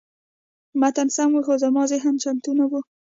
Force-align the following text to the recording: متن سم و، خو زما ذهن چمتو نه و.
متن 0.81 1.07
سم 1.15 1.31
و، 1.35 1.39
خو 1.45 1.53
زما 1.63 1.83
ذهن 1.91 2.15
چمتو 2.23 2.51
نه 2.59 2.65
و. 2.69 2.71